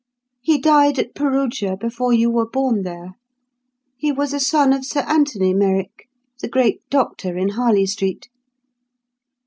[0.41, 3.13] "He died at Perugia before you were born there.
[3.99, 8.27] He was a son of Sir Anthony Merrick, the great doctor in Harley Street."